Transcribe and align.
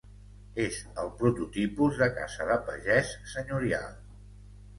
És 0.61 0.77
el 1.03 1.11
prototipus 1.19 1.99
de 1.99 2.07
casa 2.15 2.49
de 2.53 2.57
pagès 2.71 3.13
senyorial. 3.37 3.95